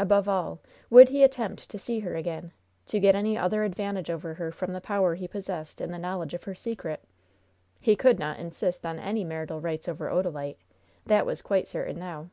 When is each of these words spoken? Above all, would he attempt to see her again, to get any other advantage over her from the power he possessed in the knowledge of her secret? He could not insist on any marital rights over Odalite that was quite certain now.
Above 0.00 0.28
all, 0.28 0.58
would 0.90 1.10
he 1.10 1.22
attempt 1.22 1.70
to 1.70 1.78
see 1.78 2.00
her 2.00 2.16
again, 2.16 2.50
to 2.86 2.98
get 2.98 3.14
any 3.14 3.38
other 3.38 3.62
advantage 3.62 4.10
over 4.10 4.34
her 4.34 4.50
from 4.50 4.72
the 4.72 4.80
power 4.80 5.14
he 5.14 5.28
possessed 5.28 5.80
in 5.80 5.92
the 5.92 5.96
knowledge 5.96 6.34
of 6.34 6.42
her 6.42 6.56
secret? 6.56 7.04
He 7.78 7.94
could 7.94 8.18
not 8.18 8.40
insist 8.40 8.84
on 8.84 8.98
any 8.98 9.22
marital 9.22 9.60
rights 9.60 9.86
over 9.86 10.10
Odalite 10.10 10.58
that 11.06 11.24
was 11.24 11.40
quite 11.40 11.68
certain 11.68 12.00
now. 12.00 12.30